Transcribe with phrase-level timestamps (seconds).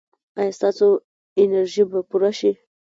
[0.39, 0.87] ایا ستاسو
[1.41, 2.51] انرژي به پوره شي؟